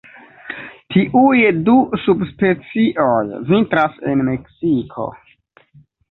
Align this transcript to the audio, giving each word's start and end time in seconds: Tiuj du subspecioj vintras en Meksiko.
Tiuj 0.93 1.41
du 1.67 1.75
subspecioj 2.05 3.19
vintras 3.51 3.99
en 4.13 4.23
Meksiko. 4.31 5.05